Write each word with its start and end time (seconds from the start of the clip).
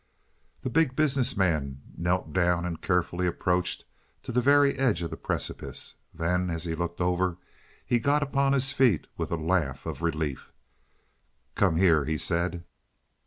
The 0.61 0.71
Big 0.71 0.95
Business 0.95 1.37
Man 1.37 1.79
knelt 1.95 2.33
down 2.33 2.65
and 2.65 2.81
carefully 2.81 3.27
approached 3.27 3.85
to 4.23 4.31
the 4.31 4.41
very 4.41 4.73
edge 4.79 5.03
of 5.03 5.11
the 5.11 5.15
precipice. 5.15 5.93
Then, 6.11 6.49
as 6.49 6.63
he 6.63 6.73
looked 6.73 6.99
over, 7.01 7.37
he 7.85 7.99
got 7.99 8.23
upon 8.23 8.53
his 8.53 8.73
feet 8.73 9.05
with 9.15 9.31
a 9.31 9.35
laugh 9.37 9.85
of 9.85 10.01
relief. 10.01 10.51
"Come 11.53 11.75
here," 11.77 12.05
he 12.05 12.17
said. 12.17 12.63